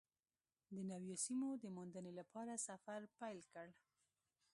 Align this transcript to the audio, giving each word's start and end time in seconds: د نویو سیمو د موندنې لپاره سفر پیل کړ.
د 0.75 0.77
نویو 0.89 1.15
سیمو 1.25 1.49
د 1.63 1.65
موندنې 1.75 2.11
لپاره 2.19 2.63
سفر 2.67 2.99
پیل 3.19 3.39
کړ. 3.53 3.67